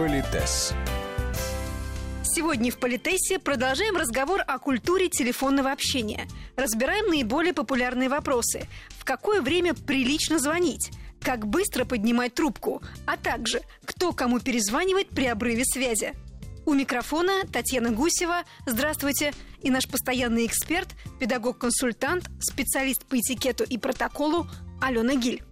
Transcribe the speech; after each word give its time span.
Политес. 0.00 0.72
Сегодня 2.22 2.72
в 2.72 2.78
Политесе 2.78 3.38
продолжаем 3.38 3.98
разговор 3.98 4.40
о 4.46 4.58
культуре 4.58 5.10
телефонного 5.10 5.72
общения. 5.72 6.26
Разбираем 6.56 7.08
наиболее 7.08 7.52
популярные 7.52 8.08
вопросы. 8.08 8.66
В 8.98 9.04
какое 9.04 9.42
время 9.42 9.74
прилично 9.74 10.38
звонить? 10.38 10.90
Как 11.20 11.46
быстро 11.46 11.84
поднимать 11.84 12.32
трубку? 12.32 12.80
А 13.04 13.18
также, 13.18 13.60
кто 13.84 14.14
кому 14.14 14.40
перезванивает 14.40 15.10
при 15.10 15.26
обрыве 15.26 15.66
связи? 15.66 16.14
У 16.64 16.72
микрофона 16.72 17.42
Татьяна 17.52 17.90
Гусева. 17.90 18.44
Здравствуйте. 18.64 19.34
И 19.60 19.68
наш 19.68 19.86
постоянный 19.86 20.46
эксперт, 20.46 20.88
педагог-консультант, 21.18 22.30
специалист 22.40 23.04
по 23.04 23.18
этикету 23.18 23.64
и 23.64 23.76
протоколу 23.76 24.46
Алена 24.80 25.14
Гиль. 25.16 25.42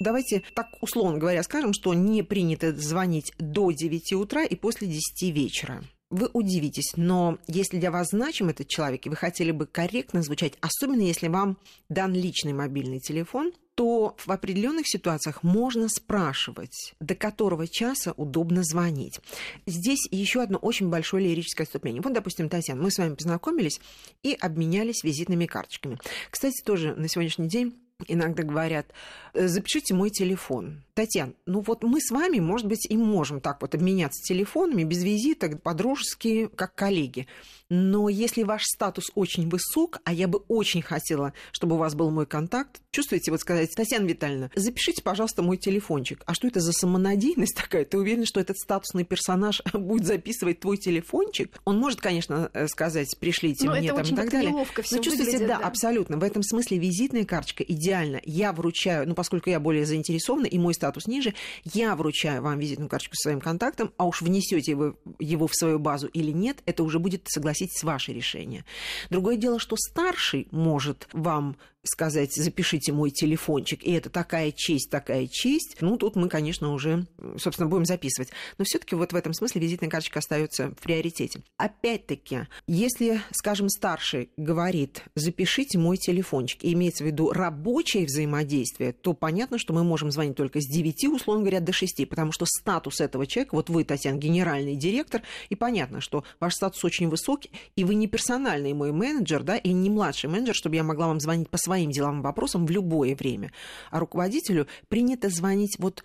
Давайте 0.00 0.42
так 0.54 0.68
условно 0.80 1.18
говоря 1.18 1.42
скажем, 1.42 1.72
что 1.72 1.94
не 1.94 2.22
принято 2.22 2.74
звонить 2.74 3.32
до 3.38 3.70
9 3.70 4.12
утра 4.14 4.44
и 4.44 4.56
после 4.56 4.88
10 4.88 5.34
вечера 5.34 5.82
вы 6.12 6.28
удивитесь, 6.34 6.92
но 6.96 7.38
если 7.48 7.78
для 7.78 7.90
вас 7.90 8.10
значим 8.10 8.50
этот 8.50 8.68
человек, 8.68 9.06
и 9.06 9.08
вы 9.08 9.16
хотели 9.16 9.50
бы 9.50 9.66
корректно 9.66 10.22
звучать, 10.22 10.52
особенно 10.60 11.00
если 11.00 11.28
вам 11.28 11.56
дан 11.88 12.12
личный 12.12 12.52
мобильный 12.52 13.00
телефон, 13.00 13.52
то 13.74 14.14
в 14.18 14.30
определенных 14.30 14.86
ситуациях 14.86 15.42
можно 15.42 15.88
спрашивать, 15.88 16.94
до 17.00 17.14
которого 17.14 17.66
часа 17.66 18.12
удобно 18.18 18.62
звонить. 18.62 19.20
Здесь 19.66 20.06
еще 20.10 20.42
одно 20.42 20.58
очень 20.58 20.90
большое 20.90 21.26
лирическое 21.26 21.64
отступление. 21.64 22.02
Вот, 22.02 22.12
допустим, 22.12 22.50
Татьяна, 22.50 22.82
мы 22.82 22.90
с 22.90 22.98
вами 22.98 23.14
познакомились 23.14 23.80
и 24.22 24.36
обменялись 24.38 25.02
визитными 25.02 25.46
карточками. 25.46 25.98
Кстати, 26.30 26.62
тоже 26.62 26.94
на 26.94 27.08
сегодняшний 27.08 27.48
день 27.48 27.74
иногда 28.06 28.42
говорят, 28.42 28.86
«Э, 29.34 29.48
запишите 29.48 29.94
мой 29.94 30.10
телефон. 30.10 30.82
Татьяна, 30.94 31.32
ну 31.46 31.60
вот 31.60 31.84
мы 31.84 32.00
с 32.00 32.10
вами, 32.10 32.38
может 32.38 32.66
быть, 32.66 32.86
и 32.90 32.96
можем 32.96 33.40
так 33.40 33.62
вот 33.62 33.74
обменяться 33.74 34.22
телефонами 34.22 34.84
без 34.84 35.02
визита, 35.02 35.56
по-дружески, 35.56 36.48
как 36.48 36.74
коллеги. 36.74 37.26
Но 37.74 38.10
если 38.10 38.42
ваш 38.42 38.64
статус 38.64 39.06
очень 39.14 39.48
высок, 39.48 40.00
а 40.04 40.12
я 40.12 40.28
бы 40.28 40.40
очень 40.48 40.82
хотела, 40.82 41.32
чтобы 41.52 41.76
у 41.76 41.78
вас 41.78 41.94
был 41.94 42.10
мой 42.10 42.26
контакт, 42.26 42.82
чувствуете, 42.90 43.30
вот 43.30 43.40
сказать, 43.40 43.70
Татьяна 43.74 44.04
Витальевна, 44.04 44.50
запишите, 44.54 45.00
пожалуйста, 45.00 45.40
мой 45.40 45.56
телефончик. 45.56 46.22
А 46.26 46.34
что 46.34 46.48
это 46.48 46.60
за 46.60 46.72
самонадеянность 46.72 47.56
такая? 47.56 47.86
Ты 47.86 47.96
уверен, 47.96 48.26
что 48.26 48.40
этот 48.40 48.58
статусный 48.58 49.04
персонаж 49.04 49.62
будет 49.72 50.06
записывать 50.06 50.60
твой 50.60 50.76
телефончик? 50.76 51.62
Он 51.64 51.78
может, 51.78 52.02
конечно, 52.02 52.50
э, 52.52 52.68
сказать, 52.68 53.16
пришлите 53.18 53.64
Но 53.64 53.72
мне 53.74 53.88
это 53.88 54.02
там 54.02 54.04
и 54.04 54.16
так 54.16 54.30
далее. 54.30 54.50
Неловко 54.50 54.82
Но 54.90 54.98
чувствуете, 54.98 55.24
выглядит, 55.24 55.48
да, 55.48 55.58
да, 55.60 55.66
абсолютно. 55.66 56.18
В 56.18 56.24
этом 56.24 56.42
смысле 56.42 56.76
визитная 56.76 57.24
карточка 57.24 57.62
идеально. 57.62 58.20
Я 58.24 58.52
вручаю, 58.52 59.08
ну, 59.08 59.14
поскольку 59.14 59.48
я 59.48 59.58
более 59.58 59.86
заинтересована, 59.86 60.44
и 60.44 60.58
мой 60.58 60.74
статус 60.74 61.06
ниже, 61.06 61.32
я 61.72 61.96
вручаю 61.96 62.42
вам 62.42 62.58
визитную 62.58 62.90
карточку 62.90 63.16
со 63.16 63.30
своим 63.30 63.40
контактом, 63.40 63.94
а 63.96 64.04
уж 64.04 64.20
внесете 64.20 64.74
вы 64.74 64.94
его 65.18 65.46
в 65.46 65.54
свою 65.54 65.78
базу 65.78 66.08
или 66.08 66.32
нет, 66.32 66.58
это 66.66 66.82
уже 66.82 66.98
будет, 66.98 67.22
согласитесь, 67.28 67.61
ваше 67.82 68.12
решение. 68.12 68.64
Другое 69.10 69.36
дело, 69.36 69.58
что 69.58 69.76
старший 69.76 70.48
может 70.50 71.08
вам 71.12 71.56
сказать, 71.84 72.34
запишите 72.34 72.92
мой 72.92 73.10
телефончик, 73.10 73.82
и 73.82 73.92
это 73.92 74.08
такая 74.08 74.52
честь, 74.52 74.90
такая 74.90 75.26
честь, 75.26 75.76
ну, 75.80 75.96
тут 75.96 76.14
мы, 76.14 76.28
конечно, 76.28 76.72
уже, 76.72 77.06
собственно, 77.36 77.68
будем 77.68 77.84
записывать. 77.84 78.30
Но 78.58 78.64
все 78.64 78.78
таки 78.78 78.94
вот 78.94 79.12
в 79.12 79.16
этом 79.16 79.32
смысле 79.32 79.60
визитная 79.60 79.90
карточка 79.90 80.20
остается 80.20 80.70
в 80.70 80.76
приоритете. 80.76 81.42
Опять-таки, 81.56 82.46
если, 82.66 83.20
скажем, 83.32 83.68
старший 83.68 84.30
говорит, 84.36 85.02
запишите 85.14 85.78
мой 85.78 85.96
телефончик, 85.96 86.62
и 86.62 86.72
имеется 86.72 87.02
в 87.02 87.06
виду 87.08 87.32
рабочее 87.32 88.06
взаимодействие, 88.06 88.92
то 88.92 89.12
понятно, 89.12 89.58
что 89.58 89.72
мы 89.72 89.82
можем 89.82 90.12
звонить 90.12 90.36
только 90.36 90.60
с 90.60 90.66
9, 90.66 91.08
условно 91.08 91.42
говоря, 91.42 91.60
до 91.60 91.72
6, 91.72 92.08
потому 92.08 92.30
что 92.30 92.46
статус 92.46 93.00
этого 93.00 93.26
человека, 93.26 93.56
вот 93.56 93.70
вы, 93.70 93.84
Татьяна, 93.84 94.18
генеральный 94.18 94.76
директор, 94.76 95.22
и 95.48 95.56
понятно, 95.56 96.00
что 96.00 96.24
ваш 96.38 96.54
статус 96.54 96.84
очень 96.84 97.08
высокий, 97.08 97.50
и 97.74 97.82
вы 97.82 97.96
не 97.96 98.06
персональный 98.06 98.72
мой 98.72 98.92
менеджер, 98.92 99.42
да, 99.42 99.56
и 99.56 99.72
не 99.72 99.90
младший 99.90 100.30
менеджер, 100.30 100.54
чтобы 100.54 100.76
я 100.76 100.84
могла 100.84 101.08
вам 101.08 101.18
звонить 101.18 101.50
по 101.50 101.58
своим 101.72 101.90
деловым 101.90 102.20
вопросам 102.22 102.66
в 102.66 102.70
любое 102.70 103.16
время. 103.16 103.50
А 103.90 103.98
руководителю 103.98 104.66
принято 104.88 105.30
звонить 105.30 105.76
вот 105.78 106.04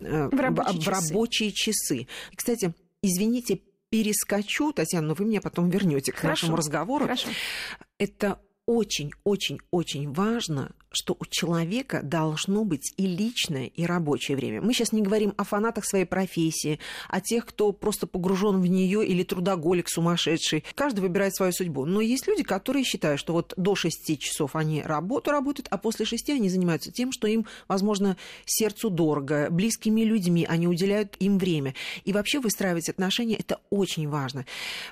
э, 0.00 0.28
В 0.30 0.38
рабочие 0.38 0.80
в 0.80 0.84
часы. 0.84 0.90
рабочие 1.08 1.52
часы. 1.52 2.06
Кстати, 2.34 2.74
извините, 3.02 3.60
перескочу, 3.88 4.72
Татьяна, 4.72 5.08
но 5.08 5.14
вы 5.14 5.24
меня 5.24 5.40
потом 5.40 5.70
вернете 5.70 6.12
к 6.12 6.16
Хорошо. 6.16 6.46
нашему 6.46 6.56
разговору. 6.56 7.04
Хорошо. 7.06 7.28
Это 7.98 8.38
очень-очень-очень 8.66 10.12
важно, 10.12 10.72
что 10.90 11.16
у 11.18 11.24
человека 11.26 12.00
должно 12.02 12.64
быть 12.64 12.92
и 12.96 13.06
личное, 13.06 13.66
и 13.66 13.84
рабочее 13.84 14.36
время. 14.36 14.62
Мы 14.62 14.72
сейчас 14.72 14.92
не 14.92 15.02
говорим 15.02 15.34
о 15.36 15.44
фанатах 15.44 15.84
своей 15.84 16.04
профессии, 16.04 16.80
о 17.08 17.20
тех, 17.20 17.46
кто 17.46 17.72
просто 17.72 18.06
погружен 18.06 18.60
в 18.60 18.66
нее 18.66 19.06
или 19.06 19.22
трудоголик 19.22 19.88
сумасшедший. 19.88 20.64
Каждый 20.74 21.00
выбирает 21.00 21.34
свою 21.34 21.52
судьбу. 21.52 21.84
Но 21.84 22.00
есть 22.00 22.26
люди, 22.26 22.42
которые 22.42 22.84
считают, 22.84 23.20
что 23.20 23.34
вот 23.34 23.52
до 23.56 23.74
6 23.74 24.18
часов 24.18 24.56
они 24.56 24.82
работу 24.82 25.30
работают, 25.30 25.68
а 25.70 25.78
после 25.78 26.06
6 26.06 26.30
они 26.30 26.48
занимаются 26.48 26.90
тем, 26.90 27.12
что 27.12 27.26
им, 27.28 27.46
возможно, 27.68 28.16
сердцу 28.46 28.90
дорого, 28.90 29.48
близкими 29.50 30.00
людьми, 30.00 30.46
они 30.48 30.66
уделяют 30.66 31.16
им 31.20 31.38
время. 31.38 31.74
И 32.04 32.12
вообще 32.12 32.40
выстраивать 32.40 32.88
отношения– 32.88 33.36
это 33.38 33.60
очень 33.70 34.08
важно. 34.08 34.46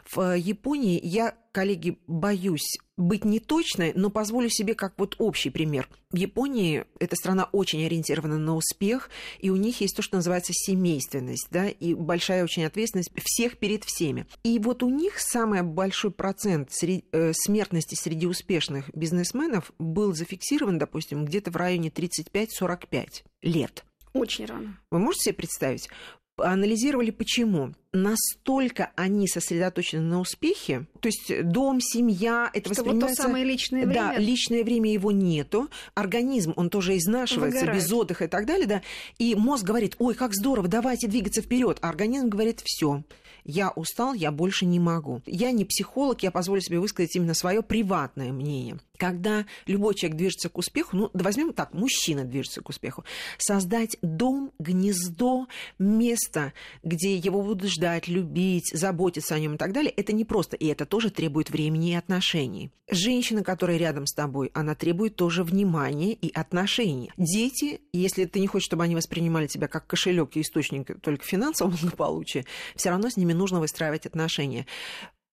В 0.05 0.19
э, 0.19 0.39
Японии 0.39 1.01
я 1.03 1.35
коллеги, 1.55 1.99
боюсь 2.09 2.79
быть 2.97 3.25
неточной, 3.25 3.93
но 3.95 4.11
позволю 4.11 4.49
себе 4.51 4.75
как 4.75 4.95
вот 4.99 5.17
общий 5.19 5.51
пример. 5.51 5.89
В 6.11 6.17
Японии 6.17 6.85
эта 7.01 7.17
страна 7.17 7.45
очень 7.53 7.85
ориентирована 7.87 8.39
на 8.39 8.55
успех, 8.55 9.09
и 9.39 9.51
у 9.51 9.57
них 9.57 9.81
есть 9.81 9.97
то, 9.97 10.03
что 10.03 10.17
называется 10.17 10.53
семейственность, 10.53 11.49
да, 11.51 11.69
и 11.69 11.95
большая 11.95 12.45
очень 12.45 12.65
ответственность 12.65 13.11
всех 13.17 13.59
перед 13.59 13.85
всеми. 13.85 14.27
И 14.43 14.59
вот 14.59 14.83
у 14.83 14.91
них 14.91 15.19
самый 15.19 15.63
большой 15.63 16.11
процент 16.11 16.71
сре- 16.71 17.05
э, 17.13 17.33
смертности 17.33 17.95
среди 17.95 18.27
успешных 18.27 18.95
бизнесменов 18.95 19.73
был 19.79 20.15
зафиксирован, 20.15 20.79
допустим, 20.79 21.25
где-то 21.25 21.51
в 21.51 21.57
районе 21.57 21.91
35-45 21.91 23.25
лет. 23.43 23.85
Очень 24.13 24.47
рано. 24.47 24.79
Вы 24.91 24.99
можете 25.01 25.25
себе 25.25 25.35
представить? 25.35 25.89
Анализировали 26.37 27.11
почему. 27.11 27.75
Настолько 27.93 28.91
они 28.97 29.29
сосредоточены 29.29 30.03
на 30.03 30.21
успехе, 30.21 30.87
то 31.01 31.07
есть 31.07 31.45
дом, 31.45 31.81
семья, 31.81 32.51
это 32.53 32.75
Что 32.75 32.83
вот 32.83 32.91
то 32.91 33.07
воспринимается... 33.07 33.23
самое 33.23 33.45
личное 33.45 33.87
Да, 33.87 34.09
время. 34.09 34.19
личное 34.19 34.65
время 34.65 34.93
его 34.93 35.13
нету, 35.13 35.69
организм, 35.95 36.55
он 36.57 36.71
тоже 36.71 36.97
изнашивается 36.97 37.61
Выгорает. 37.61 37.85
без 37.85 37.93
отдыха 37.93 38.25
и 38.25 38.29
так 38.29 38.47
далее, 38.47 38.67
да, 38.67 38.83
и 39.19 39.37
мозг 39.37 39.63
говорит, 39.65 39.95
ой, 40.01 40.15
как 40.15 40.35
здорово, 40.35 40.67
давайте 40.67 41.07
двигаться 41.07 41.41
вперед, 41.41 41.79
а 41.83 41.89
организм 41.89 42.29
говорит, 42.29 42.63
все, 42.65 43.05
я 43.45 43.71
устал, 43.71 44.15
я 44.15 44.33
больше 44.33 44.65
не 44.65 44.81
могу. 44.81 45.23
Я 45.27 45.53
не 45.53 45.65
психолог, 45.65 46.23
я 46.23 46.31
позволю 46.31 46.63
себе 46.63 46.81
высказать 46.81 47.15
именно 47.15 47.35
свое 47.35 47.63
приватное 47.63 48.33
мнение. 48.33 48.79
Когда 48.99 49.45
любой 49.67 49.95
человек 49.95 50.17
движется 50.17 50.49
к 50.49 50.59
успеху, 50.59 50.97
ну, 50.97 51.11
возьмем 51.13 51.53
так, 51.53 51.75
мужчина 51.75 52.25
движется 52.25 52.61
к 52.61 52.69
успеху, 52.69 53.05
создать 53.39 53.97
дом, 54.03 54.53
гнездо, 54.59 55.49
место, 55.79 56.53
где 56.83 57.17
его 57.17 57.43
будут 57.43 57.71
ждать, 57.71 58.09
любить, 58.09 58.71
заботиться 58.73 59.35
о 59.35 59.41
нем 59.41 59.55
и 59.55 59.59
так 59.59 59.73
далее, 59.73 59.91
это 59.91 60.13
не 60.13 60.25
просто, 60.25 60.57
и 60.57 60.67
это 60.67 60.87
тоже 60.87 61.11
требует 61.11 61.51
времени 61.51 61.91
и 61.91 61.95
отношений. 61.95 62.71
Женщина, 62.91 63.43
которая 63.43 63.79
рядом 63.79 64.07
с 64.07 64.13
тобой, 64.13 64.51
она 64.53 64.75
требует 64.75 65.17
тоже 65.17 65.43
внимания 65.43 66.13
и 66.13 66.31
отношений. 66.33 67.11
Дети, 67.17 67.81
если 67.93 68.27
ты 68.27 68.41
не 68.41 68.47
хочешь, 68.47 68.67
чтобы 68.67 68.85
они 68.85 68.95
воспринимали 68.95 69.47
тебя 69.47 69.69
как 69.69 69.87
кошелек 69.87 70.37
и 70.37 70.43
источник 70.43 71.01
только 71.01 71.25
финансового 71.25 71.77
благополучия, 71.81 72.45
все 72.77 72.91
равно 72.91 73.09
с 73.09 73.17
ними 73.17 73.33
нужно 73.33 73.59
выстраивать 73.59 74.07
отношения. 74.07 74.67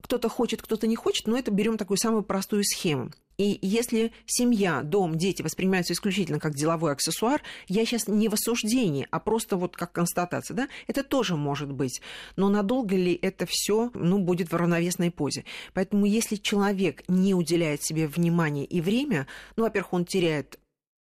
Кто-то 0.02 0.30
хочет, 0.30 0.62
кто-то 0.62 0.88
не 0.88 0.96
хочет, 0.96 1.28
но 1.28 1.38
это 1.38 1.52
берем 1.52 1.78
такую 1.78 1.98
самую 1.98 2.24
простую 2.24 2.64
схему. 2.64 3.12
И 3.38 3.58
если 3.64 4.12
семья, 4.28 4.84
дом, 4.84 5.18
дети 5.18 5.42
воспринимаются 5.42 5.94
исключительно 5.94 6.40
как 6.40 6.54
деловой 6.54 6.92
аксессуар, 6.92 7.42
я 7.68 7.86
сейчас 7.86 8.08
не 8.08 8.30
в 8.30 8.34
осуждении, 8.34 9.08
а 9.10 9.20
просто 9.20 9.58
вот 9.58 9.76
как 9.76 9.92
констатация, 9.92 10.54
да, 10.54 10.68
это 10.86 11.04
тоже 11.04 11.36
может 11.36 11.72
быть. 11.72 12.02
Но 12.36 12.50
надолго 12.50 12.96
ли 12.96 13.18
это 13.20 13.48
все, 13.50 13.90
ну, 13.96 14.20
будет 14.20 14.52
в 14.52 14.56
равновесной 14.56 15.10
позе? 15.10 15.44
Поэтому 15.74 16.06
если 16.06 16.36
человек 16.36 17.04
не 17.08 17.34
уделяет 17.34 17.82
себе 17.84 18.08
внимания 18.08 18.66
и 18.66 18.80
время, 18.80 19.26
ну, 19.56 19.64
во-первых, 19.64 19.94
он 19.94 20.06
теряет 20.06 20.60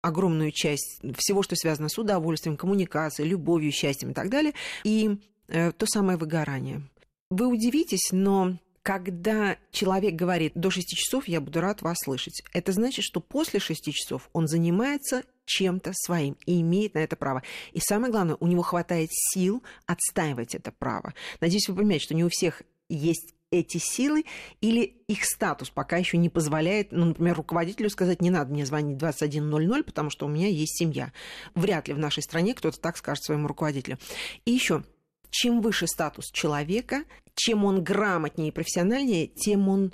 огромную 0.02 0.52
часть 0.52 1.02
всего, 1.18 1.44
что 1.44 1.56
связано 1.56 1.88
с 1.88 1.98
удовольствием, 1.98 2.58
коммуникацией, 2.58 3.30
любовью, 3.30 3.72
счастьем 3.72 4.12
и 4.12 4.14
так 4.14 4.30
далее, 4.30 4.54
и 4.84 5.18
э, 5.48 5.72
то 5.72 5.86
самое 5.86 6.18
выгорание. 6.18 6.82
Вы 7.30 7.48
удивитесь, 7.48 8.10
но 8.12 8.58
когда 8.84 9.58
человек 9.72 10.14
говорит 10.14 10.52
до 10.56 10.70
6 10.70 10.90
часов, 10.90 11.28
я 11.28 11.40
буду 11.40 11.62
рад 11.62 11.82
вас 11.82 11.98
слышать, 12.04 12.44
это 12.54 12.74
значит, 12.74 13.06
что 13.06 13.22
после 13.22 13.60
6 13.60 13.94
часов 13.94 14.30
он 14.34 14.48
занимается 14.48 15.24
чем-то 15.46 15.92
своим 15.94 16.38
и 16.46 16.62
имеет 16.62 16.94
на 16.94 17.00
это 17.00 17.16
право. 17.16 17.44
И 17.72 17.80
самое 17.80 18.12
главное, 18.12 18.38
у 18.40 18.48
него 18.48 18.62
хватает 18.62 19.10
сил 19.12 19.64
отстаивать 19.86 20.54
это 20.54 20.72
право. 20.72 21.14
Надеюсь, 21.40 21.68
вы 21.70 21.76
понимаете, 21.76 22.06
что 22.06 22.16
не 22.16 22.26
у 22.26 22.30
всех 22.30 22.62
есть 22.90 23.34
эти 23.52 23.78
силы 23.78 24.26
или 24.62 25.04
их 25.08 25.26
статус 25.26 25.70
пока 25.70 25.98
еще 25.98 26.18
не 26.18 26.30
позволяет, 26.30 26.92
ну, 26.92 27.06
например, 27.06 27.36
руководителю 27.36 27.90
сказать, 27.90 28.22
не 28.22 28.32
надо 28.32 28.52
мне 28.52 28.66
звонить 28.66 28.98
21.00, 28.98 29.84
потому 29.84 30.10
что 30.10 30.26
у 30.26 30.30
меня 30.30 30.48
есть 30.48 30.78
семья. 30.78 31.14
Вряд 31.54 31.88
ли 31.88 31.94
в 31.94 32.00
нашей 32.00 32.24
стране 32.24 32.56
кто-то 32.56 32.80
так 32.80 32.98
скажет 32.98 33.24
своему 33.24 33.48
руководителю. 33.48 34.00
И 34.46 34.52
еще 34.52 34.84
чем 35.34 35.62
выше 35.62 35.88
статус 35.88 36.30
человека, 36.32 37.06
чем 37.34 37.66
он 37.66 37.84
грамотнее 37.84 38.50
и 38.50 38.52
профессиональнее, 38.52 39.26
тем 39.28 39.68
он 39.68 39.92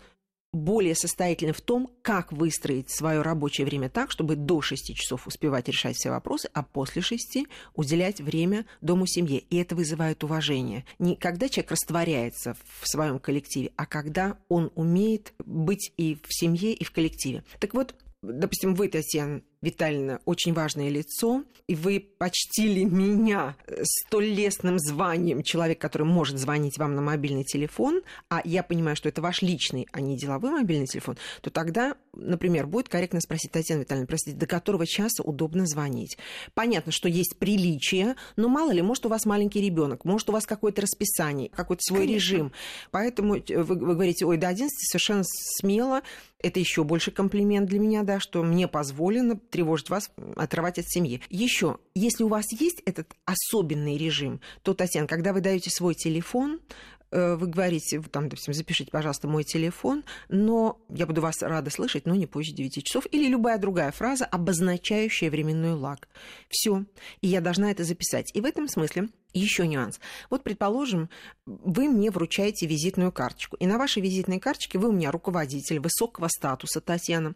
более 0.51 0.95
состоятельны 0.95 1.53
в 1.53 1.61
том, 1.61 1.91
как 2.01 2.33
выстроить 2.33 2.89
свое 2.89 3.21
рабочее 3.21 3.65
время 3.65 3.87
так, 3.89 4.11
чтобы 4.11 4.35
до 4.35 4.61
6 4.61 4.95
часов 4.95 5.27
успевать 5.27 5.69
решать 5.69 5.95
все 5.95 6.09
вопросы, 6.09 6.49
а 6.53 6.63
после 6.63 7.01
6 7.01 7.45
уделять 7.75 8.19
время 8.19 8.65
дому 8.81 9.05
семье. 9.05 9.39
И 9.39 9.57
это 9.57 9.75
вызывает 9.75 10.23
уважение. 10.23 10.85
Не 10.97 11.15
когда 11.15 11.47
человек 11.47 11.71
растворяется 11.71 12.57
в 12.81 12.89
своем 12.89 13.19
коллективе, 13.19 13.71
а 13.77 13.85
когда 13.85 14.37
он 14.49 14.71
умеет 14.75 15.33
быть 15.45 15.93
и 15.97 16.15
в 16.15 16.33
семье, 16.33 16.73
и 16.73 16.83
в 16.83 16.91
коллективе. 16.91 17.43
Так 17.59 17.73
вот, 17.75 17.95
допустим, 18.21 18.75
вы, 18.75 18.87
Татьяна, 18.87 19.41
Витальевна, 19.61 20.19
очень 20.25 20.53
важное 20.53 20.89
лицо, 20.89 21.43
и 21.67 21.75
вы 21.75 21.99
почтили 22.17 22.83
меня 22.83 23.55
столь 23.83 24.25
лестным 24.25 24.79
званием 24.79 25.43
человек, 25.43 25.79
который 25.79 26.07
может 26.07 26.37
звонить 26.37 26.77
вам 26.77 26.95
на 26.95 27.01
мобильный 27.01 27.43
телефон, 27.43 28.01
а 28.29 28.41
я 28.43 28.63
понимаю, 28.63 28.95
что 28.95 29.09
это 29.09 29.21
ваш 29.21 29.41
личный, 29.41 29.87
а 29.91 30.01
не 30.01 30.17
деловой 30.17 30.51
мобильный 30.51 30.87
телефон, 30.87 31.17
то 31.41 31.49
тогда, 31.49 31.95
например, 32.19 32.67
будет 32.67 32.89
корректно 32.89 33.21
спросить 33.21 33.51
Татьяна 33.51 33.81
Витальевна, 33.81 34.07
простите, 34.07 34.37
до 34.37 34.45
которого 34.45 34.85
часа 34.85 35.23
удобно 35.23 35.65
звонить? 35.65 36.17
Понятно, 36.53 36.91
что 36.91 37.07
есть 37.09 37.37
приличие, 37.37 38.15
но 38.35 38.49
мало 38.49 38.71
ли, 38.71 38.81
может, 38.81 39.05
у 39.05 39.09
вас 39.09 39.25
маленький 39.25 39.61
ребенок, 39.61 40.05
может, 40.05 40.29
у 40.29 40.33
вас 40.33 40.45
какое-то 40.45 40.81
расписание, 40.81 41.49
какой-то 41.49 41.81
свой 41.81 42.01
Конечно. 42.01 42.15
режим. 42.15 42.51
Поэтому 42.91 43.33
вы, 43.33 43.63
вы 43.63 43.75
говорите, 43.75 44.25
ой, 44.25 44.37
до 44.37 44.47
11 44.47 44.69
совершенно 44.89 45.23
смело, 45.25 46.01
это 46.41 46.59
еще 46.59 46.83
больше 46.83 47.11
комплимент 47.11 47.69
для 47.69 47.79
меня, 47.79 48.03
да, 48.03 48.19
что 48.19 48.43
мне 48.43 48.67
позволено 48.67 49.37
тревожить 49.37 49.89
вас, 49.89 50.09
отрывать 50.35 50.79
от 50.79 50.87
семьи. 50.87 51.21
Еще, 51.29 51.77
если 51.95 52.23
у 52.23 52.29
вас 52.29 52.45
есть 52.51 52.81
этот 52.85 53.13
особенный 53.25 53.97
режим, 53.97 54.39
то, 54.63 54.73
Татьяна, 54.73 55.07
когда 55.07 55.33
вы 55.33 55.41
даете 55.41 55.69
свой 55.69 55.95
телефон, 55.95 56.59
э, 56.59 56.98
вы 57.11 57.47
говорите, 57.47 58.01
там, 58.01 58.29
допустим, 58.29 58.53
запишите, 58.53 58.91
пожалуйста, 58.91 59.27
мой 59.27 59.43
телефон, 59.43 60.03
но 60.27 60.79
я 60.89 61.05
буду 61.05 61.21
вас 61.21 61.41
рада 61.41 61.69
слышать, 61.69 62.05
но 62.05 62.15
не 62.15 62.27
позже 62.27 62.51
9 62.53 62.83
часов. 62.83 63.05
Или 63.11 63.27
любая 63.27 63.57
другая 63.57 63.91
фраза, 63.91 64.25
обозначающая 64.25 65.29
временной 65.29 65.73
лаг. 65.73 66.07
Все. 66.49 66.85
И 67.21 67.27
я 67.27 67.41
должна 67.41 67.71
это 67.71 67.83
записать. 67.83 68.31
И 68.33 68.41
в 68.41 68.45
этом 68.45 68.67
смысле 68.67 69.09
еще 69.33 69.67
нюанс. 69.67 69.99
Вот, 70.29 70.43
предположим, 70.43 71.09
вы 71.45 71.87
мне 71.87 72.11
вручаете 72.11 72.65
визитную 72.65 73.11
карточку, 73.11 73.55
и 73.57 73.65
на 73.65 73.77
вашей 73.77 74.01
визитной 74.01 74.39
карточке 74.39 74.77
вы 74.77 74.89
у 74.89 74.91
меня 74.91 75.11
руководитель 75.11 75.79
высокого 75.79 76.27
статуса, 76.27 76.81
Татьяна, 76.81 77.33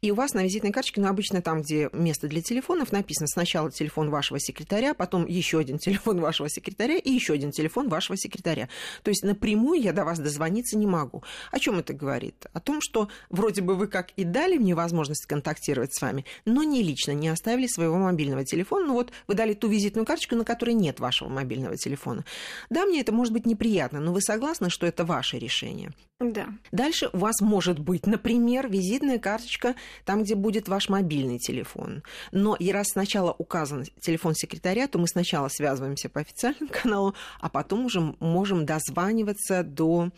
и 0.00 0.10
у 0.10 0.14
вас 0.14 0.34
на 0.34 0.42
визитной 0.42 0.72
карточке, 0.72 1.00
ну, 1.00 1.08
обычно 1.08 1.42
там, 1.42 1.62
где 1.62 1.90
место 1.92 2.28
для 2.28 2.42
телефонов, 2.42 2.92
написано 2.92 3.26
сначала 3.26 3.70
телефон 3.70 4.10
вашего 4.10 4.38
секретаря, 4.40 4.94
потом 4.94 5.26
еще 5.26 5.58
один 5.58 5.78
телефон 5.78 6.20
вашего 6.22 6.48
секретаря 6.48 6.96
и 6.96 7.10
еще 7.10 7.34
один 7.34 7.50
телефон 7.50 7.88
вашего 7.88 8.16
секретаря. 8.16 8.68
То 9.02 9.10
есть 9.10 9.22
напрямую 9.22 9.80
я 9.80 9.92
до 9.92 10.04
вас 10.04 10.18
дозвониться 10.18 10.76
не 10.76 10.86
могу. 10.86 11.22
О 11.50 11.58
чем 11.58 11.78
это 11.78 11.92
говорит? 11.92 12.46
О 12.52 12.60
том, 12.60 12.80
что 12.80 13.08
вроде 13.30 13.62
бы 13.62 13.74
вы 13.74 13.86
как 13.86 14.10
и 14.16 14.24
дали 14.24 14.58
мне 14.58 14.74
возможность 14.74 15.26
контактировать 15.26 15.94
с 15.94 16.00
вами, 16.00 16.24
но 16.44 16.62
не 16.62 16.82
лично, 16.82 17.12
не 17.12 17.28
оставили 17.28 17.66
своего 17.66 17.96
мобильного 17.96 18.44
телефона. 18.44 18.86
Ну 18.86 18.94
вот 18.94 19.12
вы 19.26 19.34
дали 19.34 19.54
ту 19.54 19.68
визитную 19.68 20.06
карточку, 20.06 20.36
на 20.36 20.44
которой 20.44 20.74
нет 20.74 21.00
вашего 21.00 21.28
мобильного 21.34 21.76
телефона. 21.76 22.24
Да, 22.70 22.86
мне 22.86 23.00
это 23.00 23.12
может 23.12 23.32
быть 23.32 23.46
неприятно, 23.46 24.00
но 24.00 24.12
вы 24.12 24.20
согласны, 24.20 24.70
что 24.70 24.86
это 24.86 25.04
ваше 25.04 25.38
решение? 25.38 25.92
Да. 26.20 26.46
Дальше 26.70 27.10
у 27.12 27.18
вас 27.18 27.40
может 27.40 27.78
быть, 27.78 28.06
например, 28.06 28.68
визитная 28.68 29.18
карточка 29.18 29.74
там, 30.04 30.22
где 30.22 30.34
будет 30.34 30.68
ваш 30.68 30.88
мобильный 30.88 31.38
телефон. 31.38 32.02
Но 32.32 32.54
и 32.54 32.70
раз 32.70 32.88
сначала 32.92 33.34
указан 33.36 33.84
телефон 34.00 34.34
секретаря, 34.34 34.86
то 34.86 34.98
мы 34.98 35.08
сначала 35.08 35.48
связываемся 35.48 36.08
по 36.08 36.20
официальному 36.20 36.68
каналу, 36.72 37.14
а 37.40 37.48
потом 37.48 37.86
уже 37.86 38.00
можем 38.20 38.64
дозваниваться 38.64 39.62
до 39.64 40.10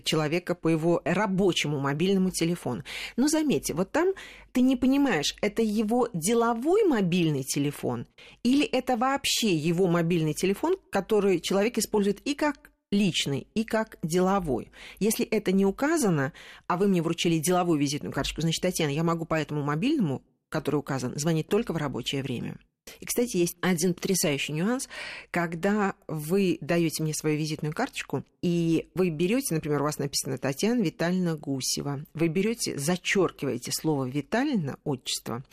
человека 0.00 0.54
по 0.54 0.68
его 0.68 1.02
рабочему 1.04 1.78
мобильному 1.78 2.30
телефону. 2.30 2.82
Но 3.16 3.28
заметьте, 3.28 3.74
вот 3.74 3.90
там 3.90 4.12
ты 4.52 4.60
не 4.60 4.76
понимаешь, 4.76 5.34
это 5.40 5.62
его 5.62 6.08
деловой 6.12 6.84
мобильный 6.84 7.42
телефон 7.42 8.06
или 8.42 8.64
это 8.64 8.96
вообще 8.96 9.54
его 9.54 9.86
мобильный 9.86 10.34
телефон, 10.34 10.41
который 10.90 11.40
человек 11.40 11.78
использует 11.78 12.20
и 12.26 12.34
как 12.34 12.72
личный 12.90 13.46
и 13.54 13.64
как 13.64 13.98
деловой. 14.02 14.70
Если 14.98 15.24
это 15.24 15.50
не 15.50 15.64
указано, 15.64 16.32
а 16.66 16.76
вы 16.76 16.88
мне 16.88 17.02
вручили 17.02 17.38
деловую 17.38 17.80
визитную 17.80 18.12
карточку, 18.12 18.42
значит, 18.42 18.62
Татьяна, 18.62 18.90
я 18.90 19.02
могу 19.02 19.24
по 19.24 19.34
этому 19.34 19.62
мобильному, 19.62 20.22
который 20.50 20.76
указан, 20.76 21.18
звонить 21.18 21.48
только 21.48 21.72
в 21.72 21.78
рабочее 21.78 22.22
время. 22.22 22.58
И, 23.00 23.06
кстати, 23.06 23.36
есть 23.36 23.56
один 23.60 23.94
потрясающий 23.94 24.52
нюанс, 24.52 24.88
когда 25.30 25.94
вы 26.08 26.58
даете 26.60 27.02
мне 27.02 27.14
свою 27.14 27.38
визитную 27.38 27.72
карточку, 27.72 28.24
и 28.42 28.88
вы 28.94 29.10
берете, 29.10 29.54
например, 29.54 29.80
у 29.82 29.84
вас 29.84 29.98
написано 29.98 30.38
Татьяна 30.38 30.82
Витальевна 30.82 31.36
Гусева, 31.36 32.04
вы 32.14 32.28
берете, 32.28 32.76
зачеркиваете 32.78 33.70
слово 33.72 34.06
Витальевна, 34.06 34.78
отчество, 34.84 35.44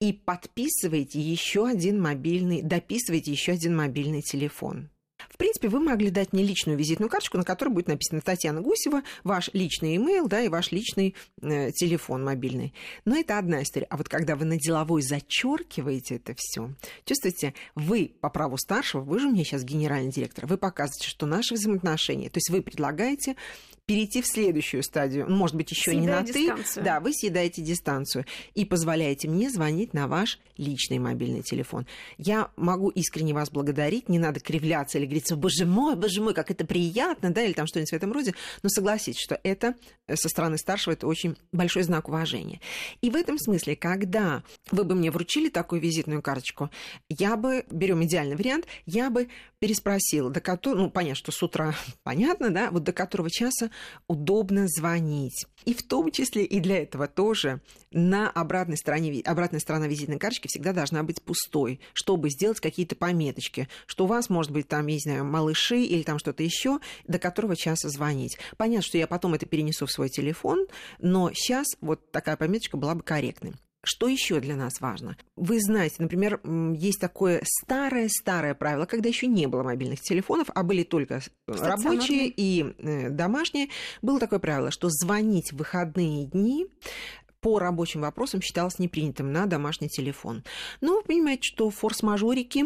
и 0.00 0.12
подписываете 0.12 1.20
еще 1.20 1.66
один 1.66 2.00
мобильный, 2.00 2.62
дописываете 2.62 3.30
еще 3.30 3.52
один 3.52 3.76
мобильный 3.76 4.22
телефон. 4.22 4.90
В 5.34 5.36
принципе, 5.36 5.66
вы 5.66 5.80
могли 5.80 6.10
дать 6.10 6.32
мне 6.32 6.44
личную 6.44 6.78
визитную 6.78 7.10
карточку, 7.10 7.38
на 7.38 7.42
которой 7.42 7.70
будет 7.70 7.88
написано 7.88 8.20
Татьяна 8.20 8.60
Гусева, 8.60 9.02
ваш 9.24 9.50
личный 9.52 9.96
имейл, 9.96 10.28
да, 10.28 10.40
и 10.40 10.48
ваш 10.48 10.70
личный 10.70 11.16
э, 11.42 11.72
телефон 11.72 12.22
мобильный. 12.22 12.72
Но 13.04 13.16
это 13.16 13.36
одна 13.36 13.64
история. 13.64 13.88
А 13.90 13.96
вот 13.96 14.08
когда 14.08 14.36
вы 14.36 14.44
на 14.44 14.60
деловой 14.60 15.02
зачеркиваете 15.02 16.16
это 16.16 16.36
все, 16.36 16.70
чувствуете, 17.04 17.52
вы 17.74 18.14
по 18.20 18.30
праву 18.30 18.56
старшего, 18.56 19.02
вы 19.02 19.18
же 19.18 19.28
мне 19.28 19.42
сейчас 19.42 19.64
генеральный 19.64 20.12
директор, 20.12 20.46
вы 20.46 20.56
показываете, 20.56 21.08
что 21.08 21.26
наши 21.26 21.54
взаимоотношения, 21.54 22.30
то 22.30 22.38
есть 22.38 22.50
вы 22.50 22.62
предлагаете 22.62 23.34
перейти 23.86 24.22
в 24.22 24.26
следующую 24.26 24.82
стадию, 24.82 25.30
может 25.30 25.56
быть, 25.56 25.70
еще 25.70 25.94
не 25.94 26.06
на 26.06 26.22
дистанцию. 26.22 26.64
ты, 26.74 26.80
да, 26.80 27.00
вы 27.00 27.12
съедаете 27.12 27.60
дистанцию 27.60 28.24
и 28.54 28.64
позволяете 28.64 29.28
мне 29.28 29.50
звонить 29.50 29.92
на 29.92 30.08
ваш 30.08 30.38
личный 30.56 30.98
мобильный 30.98 31.42
телефон. 31.42 31.86
Я 32.16 32.50
могу 32.56 32.88
искренне 32.88 33.34
вас 33.34 33.50
благодарить, 33.50 34.08
не 34.08 34.18
надо 34.18 34.40
кривляться 34.40 34.98
или 34.98 35.04
говорить, 35.04 35.32
боже 35.34 35.66
мой, 35.66 35.96
боже 35.96 36.22
мой, 36.22 36.32
как 36.32 36.50
это 36.50 36.64
приятно, 36.64 37.30
да, 37.30 37.42
или 37.42 37.52
там 37.52 37.66
что-нибудь 37.66 37.90
в 37.90 37.94
этом 37.94 38.12
роде, 38.12 38.34
но 38.62 38.70
согласитесь, 38.70 39.20
что 39.20 39.38
это 39.42 39.74
э, 40.06 40.16
со 40.16 40.28
стороны 40.30 40.56
старшего 40.56 40.94
это 40.94 41.06
очень 41.06 41.36
большой 41.52 41.82
знак 41.82 42.08
уважения. 42.08 42.60
И 43.02 43.10
в 43.10 43.16
этом 43.16 43.38
смысле, 43.38 43.76
когда 43.76 44.42
вы 44.70 44.84
бы 44.84 44.94
мне 44.94 45.10
вручили 45.10 45.50
такую 45.50 45.82
визитную 45.82 46.22
карточку, 46.22 46.70
я 47.10 47.36
бы, 47.36 47.64
берем 47.70 48.02
идеальный 48.04 48.36
вариант, 48.36 48.66
я 48.86 49.10
бы 49.10 49.28
переспросила, 49.58 50.30
до 50.30 50.40
которого, 50.40 50.82
ну, 50.82 50.90
понятно, 50.90 51.16
что 51.16 51.32
с 51.32 51.42
утра 51.42 51.74
понятно, 52.02 52.50
да, 52.50 52.70
вот 52.70 52.84
до 52.84 52.92
которого 52.92 53.30
часа 53.30 53.70
удобно 54.06 54.66
звонить. 54.68 55.46
И 55.64 55.74
в 55.74 55.82
том 55.82 56.10
числе 56.10 56.44
и 56.44 56.60
для 56.60 56.82
этого 56.82 57.06
тоже 57.06 57.60
на 57.90 58.30
обратной 58.30 58.76
стороне, 58.76 59.22
обратная 59.24 59.60
сторона 59.60 59.86
визитной 59.86 60.18
карточки 60.18 60.48
всегда 60.48 60.72
должна 60.72 61.02
быть 61.02 61.22
пустой, 61.22 61.80
чтобы 61.92 62.30
сделать 62.30 62.60
какие-то 62.60 62.96
пометочки, 62.96 63.68
что 63.86 64.04
у 64.04 64.06
вас, 64.06 64.28
может 64.28 64.52
быть, 64.52 64.68
там, 64.68 64.86
я 64.86 64.94
не 64.94 65.00
знаю, 65.00 65.24
малыши 65.24 65.80
или 65.80 66.02
там 66.02 66.18
что-то 66.18 66.42
еще, 66.42 66.80
до 67.06 67.18
которого 67.18 67.56
часа 67.56 67.88
звонить. 67.88 68.38
Понятно, 68.56 68.82
что 68.82 68.98
я 68.98 69.06
потом 69.06 69.34
это 69.34 69.46
перенесу 69.46 69.86
в 69.86 69.92
свой 69.92 70.08
телефон, 70.08 70.66
но 70.98 71.32
сейчас 71.32 71.66
вот 71.80 72.10
такая 72.10 72.36
пометочка 72.36 72.76
была 72.76 72.94
бы 72.94 73.02
корректной. 73.02 73.54
Что 73.84 74.08
еще 74.08 74.40
для 74.40 74.56
нас 74.56 74.80
важно? 74.80 75.16
Вы 75.36 75.60
знаете, 75.60 75.96
например, 75.98 76.40
есть 76.74 77.00
такое 77.00 77.42
старое-старое 77.44 78.54
правило, 78.54 78.86
когда 78.86 79.08
еще 79.08 79.26
не 79.26 79.46
было 79.46 79.62
мобильных 79.62 80.00
телефонов, 80.00 80.48
а 80.54 80.62
были 80.62 80.82
только 80.82 81.20
рабочие 81.46 82.28
и 82.28 82.74
э, 82.78 83.10
домашние. 83.10 83.68
Было 84.02 84.18
такое 84.18 84.38
правило, 84.38 84.70
что 84.70 84.88
звонить 84.90 85.52
в 85.52 85.56
выходные 85.56 86.26
дни 86.26 86.66
по 87.40 87.58
рабочим 87.58 88.00
вопросам 88.00 88.40
считалось 88.40 88.78
непринятым 88.78 89.30
на 89.30 89.44
домашний 89.44 89.90
телефон. 89.90 90.44
Но 90.80 90.94
вы 90.94 91.02
понимаете, 91.02 91.42
что 91.42 91.68
форс-мажорики 91.68 92.64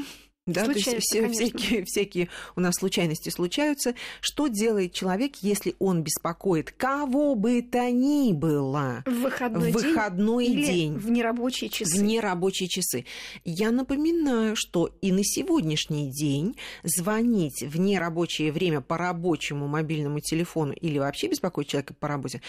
да, 0.52 0.64
то 0.64 0.73
есть 0.73 0.97
все, 1.00 1.28
всякие, 1.28 1.85
всякие 1.85 2.28
у 2.57 2.61
нас 2.61 2.76
случайности 2.76 3.28
случаются. 3.28 3.95
Что 4.21 4.49
делает 4.49 4.93
человек, 4.93 5.37
если 5.43 5.75
он 5.78 6.02
беспокоит 6.02 6.73
кого 6.73 7.35
бы 7.35 7.62
то 7.62 7.90
ни 7.90 8.33
было 8.33 9.02
в 9.07 9.11
выходной, 9.11 9.71
в 9.71 9.75
выходной 9.75 10.47
день, 10.47 10.64
день 10.64 10.93
или 10.93 10.99
в 10.99 11.11
нерабочие 11.11 11.71
часы? 11.71 11.99
В 11.99 12.02
нерабочие 12.02 12.69
часы. 12.69 13.05
Я 13.45 13.71
напоминаю, 13.71 14.57
что 14.57 14.90
и 15.02 15.12
на 15.12 15.23
сегодняшний 15.23 16.11
день 16.11 16.57
звонить 16.83 17.62
в 17.62 17.78
нерабочее 17.78 18.50
время 18.50 18.81
по 18.81 18.97
рабочему 18.97 19.67
мобильному 19.67 20.21
телефону 20.21 20.73
или 20.73 20.99
вообще 20.99 21.28
беспокоить 21.28 21.69
человека 21.69 21.95
по 21.95 22.09
работе 22.09 22.40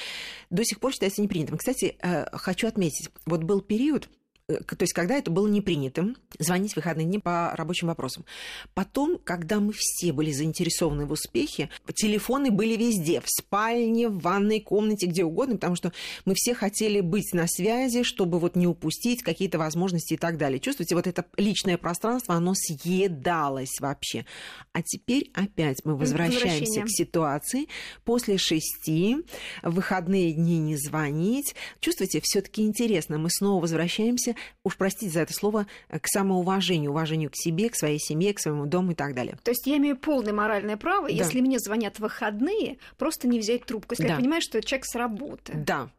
до 0.50 0.64
сих 0.64 0.80
пор 0.80 0.94
считается 0.94 1.22
непринятым. 1.22 1.58
Кстати, 1.58 1.98
э, 2.02 2.26
хочу 2.38 2.68
отметить, 2.68 3.10
вот 3.26 3.44
был 3.44 3.62
период, 3.62 4.10
то 4.50 4.82
есть 4.82 4.94
когда 4.94 5.16
это 5.16 5.30
было 5.30 5.48
не 5.48 5.62
принятым, 5.62 6.18
звонить 6.40 6.74
в 6.74 6.76
выходные 6.78 7.06
дни 7.06 7.20
по 7.20 7.52
рабочим 7.56 7.88
вопросам. 7.88 8.26
Потом, 8.74 9.20
когда 9.24 9.60
мы 9.60 9.74
все 9.76 10.12
были 10.12 10.32
заинтересованы 10.32 11.06
в 11.06 11.12
успехе, 11.12 11.70
телефоны 11.94 12.50
были 12.50 12.76
везде, 12.76 13.22
в 13.22 13.26
спальне, 13.28 14.10
в 14.10 14.20
ванной 14.20 14.60
комнате, 14.60 15.06
где 15.06 15.24
угодно, 15.24 15.56
потому 15.56 15.76
что 15.76 15.92
мы 16.26 16.34
все 16.36 16.56
хотели 16.56 17.02
быть 17.02 17.34
на 17.34 17.48
связи, 17.48 18.04
чтобы 18.04 18.40
вот 18.40 18.56
не 18.56 18.66
упустить 18.66 19.22
какие-то 19.22 19.60
возможности 19.60 20.14
и 20.14 20.18
так 20.18 20.38
далее. 20.38 20.60
Чувствуете, 20.60 20.96
вот 20.96 21.06
это 21.06 21.26
личное 21.38 21.78
пространство, 21.78 22.36
оно 22.36 22.54
съедалось 22.56 23.80
вообще. 23.80 24.26
А 24.74 24.82
теперь 24.82 25.30
опять 25.34 25.86
мы 25.86 25.96
возвращаемся 25.96 26.82
к 26.82 26.90
ситуации. 26.90 27.68
После 28.04 28.38
шести 28.38 29.18
в 29.62 29.76
выходные 29.76 30.34
дни 30.34 30.58
не 30.58 30.76
звонить. 30.76 31.56
Чувствуете, 31.80 32.20
все-таки 32.24 32.64
интересно. 32.64 33.18
Мы 33.18 33.30
снова 33.30 33.62
возвращаемся, 33.62 34.36
уж 34.64 34.78
простите 34.78 35.12
за 35.12 35.22
это 35.22 35.34
слово, 35.34 35.68
к 35.90 36.08
самоуважению, 36.08 36.92
уважению 36.92 37.30
к 37.30 37.36
себе, 37.36 37.70
к 37.70 37.76
своей 37.76 38.00
семье, 38.00 38.34
к 38.34 38.40
своему 38.40 38.66
дому 38.66 38.92
и 38.92 38.96
так 38.96 39.16
далее. 39.16 39.38
То 39.44 39.52
есть 39.52 39.66
я 39.68 39.78
имею 39.78 39.98
полное 39.98 40.34
моральное 40.34 40.78
право, 40.78 41.08
да. 41.08 41.14
если 41.14 41.42
мне 41.42 41.60
звонят 41.60 41.98
в 41.98 42.00
выходные, 42.00 42.78
просто 42.98 43.28
не 43.28 43.40
взять 43.40 43.66
трубку, 43.66 43.94
если 43.94 44.04
да. 44.04 44.10
я 44.14 44.16
понимаю, 44.18 44.42
что 44.42 44.62
человек 44.62 44.86
с 44.86 44.96
работы. 44.96 45.54
Да. 45.56 45.90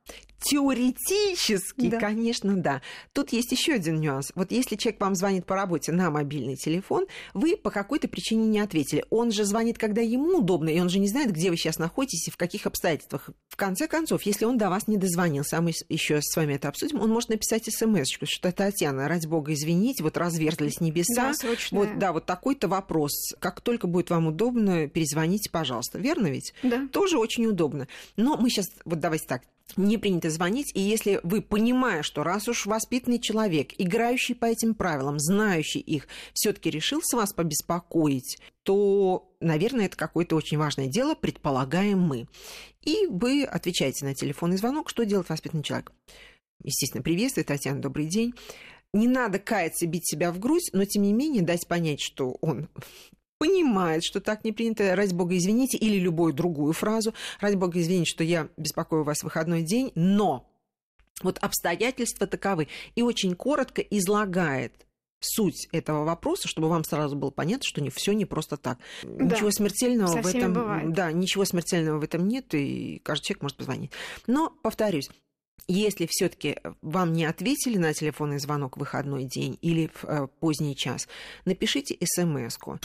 Теоретически, 0.40 1.90
да. 1.90 1.98
конечно, 1.98 2.56
да. 2.56 2.82
Тут 3.12 3.32
есть 3.32 3.52
еще 3.52 3.74
один 3.74 4.00
нюанс. 4.00 4.32
Вот 4.34 4.52
если 4.52 4.76
человек 4.76 5.00
вам 5.00 5.14
звонит 5.14 5.44
по 5.44 5.54
работе 5.54 5.92
на 5.92 6.10
мобильный 6.10 6.56
телефон, 6.56 7.06
вы 7.34 7.56
по 7.56 7.70
какой-то 7.70 8.08
причине 8.08 8.46
не 8.46 8.60
ответили. 8.60 9.04
Он 9.10 9.32
же 9.32 9.44
звонит, 9.44 9.78
когда 9.78 10.00
ему 10.00 10.38
удобно, 10.38 10.70
и 10.70 10.80
он 10.80 10.88
же 10.88 10.98
не 10.98 11.08
знает, 11.08 11.32
где 11.32 11.50
вы 11.50 11.56
сейчас 11.56 11.78
находитесь 11.78 12.28
и 12.28 12.30
в 12.30 12.36
каких 12.36 12.66
обстоятельствах. 12.66 13.30
В 13.48 13.56
конце 13.56 13.86
концов, 13.86 14.22
если 14.22 14.46
он 14.46 14.56
до 14.56 14.70
вас 14.70 14.88
не 14.88 14.96
дозвонился, 14.96 15.58
а 15.58 15.60
мы 15.60 15.72
еще 15.88 16.20
с 16.22 16.34
вами 16.36 16.54
это 16.54 16.68
обсудим, 16.68 17.00
он 17.00 17.10
может 17.10 17.28
написать 17.28 17.64
смс 17.64 18.08
что 18.22 18.52
Татьяна, 18.52 19.08
ради 19.08 19.26
бога, 19.26 19.52
извините, 19.52 20.02
вот 20.02 20.16
разверзлись 20.16 20.80
небеса. 20.80 21.32
Да, 21.42 21.48
вот, 21.70 21.98
да, 21.98 22.12
вот 22.12 22.26
такой-то 22.26 22.68
вопрос. 22.68 23.34
Как 23.38 23.60
только 23.60 23.86
будет 23.86 24.10
вам 24.10 24.28
удобно, 24.28 24.88
перезвоните, 24.88 25.50
пожалуйста. 25.50 25.98
Верно 25.98 26.28
ведь? 26.28 26.54
Да. 26.62 26.88
Тоже 26.92 27.18
очень 27.18 27.46
удобно. 27.46 27.88
Но 28.16 28.36
мы 28.36 28.50
сейчас, 28.50 28.66
вот 28.84 29.00
давайте 29.00 29.26
так, 29.26 29.42
не 29.76 29.98
принято 29.98 30.30
звонить, 30.30 30.70
и 30.74 30.80
если 30.80 31.20
вы, 31.22 31.42
понимая, 31.42 32.02
что 32.02 32.22
раз 32.22 32.48
уж 32.48 32.66
воспитанный 32.66 33.18
человек, 33.18 33.72
играющий 33.78 34.34
по 34.34 34.46
этим 34.46 34.74
правилам, 34.74 35.18
знающий 35.18 35.80
их, 35.80 36.08
все 36.32 36.52
таки 36.52 36.70
решил 36.70 37.00
с 37.02 37.12
вас 37.12 37.32
побеспокоить, 37.32 38.38
то, 38.62 39.32
наверное, 39.40 39.86
это 39.86 39.96
какое-то 39.96 40.36
очень 40.36 40.58
важное 40.58 40.86
дело, 40.86 41.14
предполагаем 41.14 42.00
мы. 42.00 42.26
И 42.82 43.06
вы 43.08 43.44
отвечаете 43.44 44.04
на 44.04 44.14
телефонный 44.14 44.56
звонок, 44.56 44.90
что 44.90 45.04
делает 45.04 45.28
воспитанный 45.28 45.62
человек. 45.62 45.92
Естественно, 46.62 47.02
приветствую, 47.02 47.44
Татьяна, 47.44 47.80
добрый 47.80 48.06
день. 48.06 48.34
Не 48.92 49.06
надо 49.06 49.38
каяться, 49.38 49.86
бить 49.86 50.08
себя 50.08 50.32
в 50.32 50.38
грудь, 50.38 50.70
но 50.72 50.84
тем 50.84 51.02
не 51.02 51.12
менее 51.12 51.42
дать 51.42 51.66
понять, 51.66 52.00
что 52.00 52.36
он 52.40 52.68
понимает, 53.40 54.04
что 54.04 54.20
так 54.20 54.44
не 54.44 54.52
принято, 54.52 54.94
ради 54.94 55.14
бога, 55.14 55.34
извините, 55.34 55.78
или 55.78 55.98
любую 55.98 56.34
другую 56.34 56.74
фразу, 56.74 57.14
ради 57.40 57.56
бога, 57.56 57.80
извините, 57.80 58.10
что 58.10 58.22
я 58.22 58.48
беспокою 58.58 59.02
вас 59.02 59.20
в 59.20 59.24
выходной 59.24 59.62
день, 59.62 59.92
но 59.94 60.46
вот 61.22 61.38
обстоятельства 61.38 62.26
таковы. 62.26 62.68
И 62.96 63.02
очень 63.02 63.34
коротко 63.34 63.80
излагает 63.80 64.86
суть 65.20 65.68
этого 65.72 66.04
вопроса, 66.04 66.48
чтобы 66.48 66.68
вам 66.68 66.84
сразу 66.84 67.16
было 67.16 67.30
понятно, 67.30 67.64
что 67.64 67.80
не 67.80 67.88
все 67.88 68.12
не 68.12 68.26
просто 68.26 68.58
так. 68.58 68.78
Да, 69.02 69.24
ничего 69.24 69.50
смертельного 69.50 70.20
в 70.20 70.26
этом, 70.26 70.52
бывает. 70.52 70.92
да, 70.92 71.10
ничего 71.10 71.46
смертельного 71.46 71.98
в 71.98 72.04
этом 72.04 72.28
нет, 72.28 72.54
и 72.54 73.00
каждый 73.02 73.24
человек 73.24 73.42
может 73.42 73.56
позвонить. 73.56 73.90
Но 74.26 74.50
повторюсь, 74.62 75.08
если 75.66 76.06
все-таки 76.10 76.58
вам 76.82 77.14
не 77.14 77.24
ответили 77.24 77.78
на 77.78 77.94
телефонный 77.94 78.38
звонок 78.38 78.76
в 78.76 78.80
выходной 78.80 79.24
день 79.24 79.58
или 79.62 79.90
в 79.94 80.04
э, 80.04 80.28
поздний 80.40 80.76
час, 80.76 81.08
напишите 81.46 81.96
смс-ку. 82.04 82.78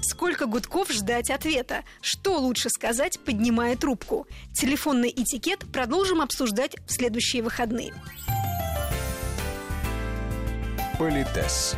Сколько 0.00 0.46
гудков 0.46 0.90
ждать 0.92 1.30
ответа? 1.30 1.84
Что 2.00 2.38
лучше 2.38 2.68
сказать, 2.68 3.18
поднимая 3.20 3.76
трубку? 3.76 4.26
Телефонный 4.54 5.10
этикет 5.10 5.64
продолжим 5.72 6.20
обсуждать 6.20 6.76
в 6.86 6.92
следующие 6.92 7.42
выходные. 7.42 7.92
Политес. 10.98 11.76